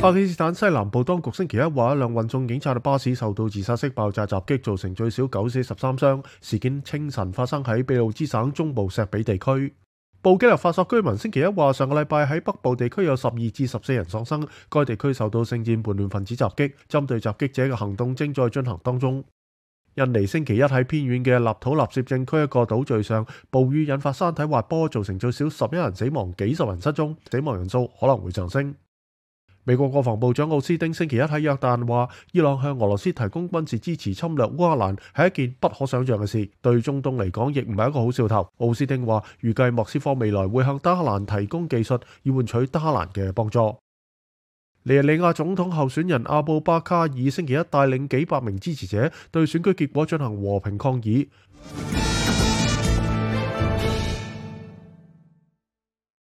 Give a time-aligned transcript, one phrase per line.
[0.00, 6.22] 巴基斯坦西南部当局星期一话，一辆运送警察嘅巴士受到自杀式爆炸袭击，造成最少九死十三伤。
[6.40, 9.74] 事件清晨发生喺秘鲁支省中部石比地区。
[10.22, 14.42] 布基纳法索居民星期一话，上个礼拜喺北部地区有十二至十四人丧生。
[14.70, 19.22] 该地区受到圣战叛乱分子袭击，针对袭击者嘅行动正在进行当中。
[19.96, 28.74] 印尼星期一喺偏远嘅立土纳摄政区一个岛屿上暴雨引发山体滑坡，造成最少十一人死亡，几十人失踪，死亡人数可能会上升。
[29.64, 38.48] 美国国防部长奥斯汀星期一喺约旦话，伊朗向俄罗斯提供军事支持侵略乌克兰系一件不可想象嘅事，对中东嚟讲亦唔系一个好兆头。
[38.58, 43.76] 奥斯丁话，预计莫斯科未来会向德克兰提供技术，以换取德克兰嘅帮助。
[44.84, 51.28] 尼日利亚总统候选人阿布巴卡尔星期一带领几百名支持者对选举结果进行和平抗议。